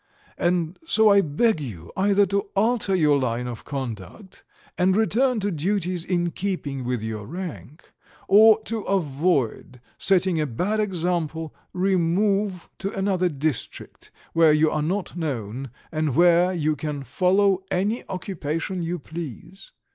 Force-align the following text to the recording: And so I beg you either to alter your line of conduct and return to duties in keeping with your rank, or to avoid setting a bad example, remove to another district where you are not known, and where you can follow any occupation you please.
And 0.35 0.79
so 0.83 1.11
I 1.11 1.21
beg 1.21 1.59
you 1.59 1.91
either 1.95 2.25
to 2.25 2.47
alter 2.55 2.95
your 2.95 3.19
line 3.19 3.45
of 3.45 3.63
conduct 3.65 4.43
and 4.75 4.97
return 4.97 5.39
to 5.41 5.51
duties 5.51 6.03
in 6.03 6.31
keeping 6.31 6.83
with 6.83 7.03
your 7.03 7.27
rank, 7.27 7.91
or 8.27 8.59
to 8.63 8.79
avoid 8.81 9.79
setting 9.99 10.41
a 10.41 10.47
bad 10.47 10.79
example, 10.79 11.53
remove 11.71 12.67
to 12.79 12.91
another 12.97 13.29
district 13.29 14.09
where 14.33 14.53
you 14.53 14.71
are 14.71 14.81
not 14.81 15.15
known, 15.15 15.69
and 15.91 16.15
where 16.15 16.51
you 16.51 16.75
can 16.75 17.03
follow 17.03 17.61
any 17.69 18.03
occupation 18.09 18.81
you 18.81 18.97
please. 18.97 19.71